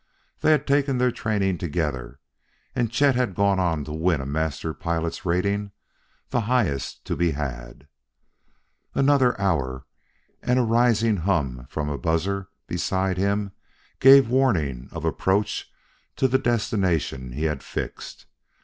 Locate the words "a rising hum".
10.57-11.67